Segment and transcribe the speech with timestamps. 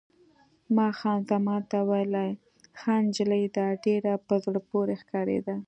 [0.75, 2.15] ما خان زمان ته وویل:
[2.79, 5.55] ښه نجلۍ ده، ډېره په زړه پورې ښکارېده.